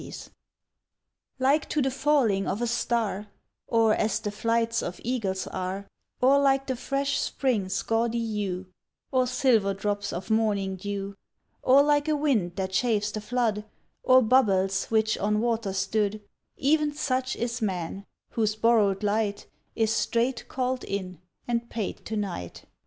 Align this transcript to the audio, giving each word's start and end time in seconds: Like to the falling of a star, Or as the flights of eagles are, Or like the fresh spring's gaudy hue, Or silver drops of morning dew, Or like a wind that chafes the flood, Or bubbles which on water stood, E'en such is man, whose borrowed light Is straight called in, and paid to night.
Like 1.37 1.69
to 1.69 1.79
the 1.79 1.91
falling 1.91 2.47
of 2.47 2.59
a 2.59 2.65
star, 2.65 3.27
Or 3.67 3.93
as 3.93 4.19
the 4.19 4.31
flights 4.31 4.81
of 4.81 4.99
eagles 5.03 5.45
are, 5.45 5.87
Or 6.19 6.39
like 6.39 6.65
the 6.65 6.75
fresh 6.75 7.19
spring's 7.19 7.79
gaudy 7.83 8.17
hue, 8.17 8.65
Or 9.11 9.27
silver 9.27 9.75
drops 9.75 10.11
of 10.11 10.31
morning 10.31 10.75
dew, 10.75 11.17
Or 11.61 11.83
like 11.83 12.07
a 12.09 12.15
wind 12.15 12.55
that 12.55 12.71
chafes 12.71 13.11
the 13.11 13.21
flood, 13.21 13.63
Or 14.01 14.23
bubbles 14.23 14.85
which 14.85 15.19
on 15.19 15.39
water 15.39 15.71
stood, 15.71 16.21
E'en 16.59 16.95
such 16.95 17.35
is 17.35 17.61
man, 17.61 18.07
whose 18.31 18.55
borrowed 18.55 19.03
light 19.03 19.45
Is 19.75 19.93
straight 19.93 20.47
called 20.47 20.83
in, 20.83 21.21
and 21.47 21.69
paid 21.69 22.03
to 22.07 22.17
night. 22.17 22.65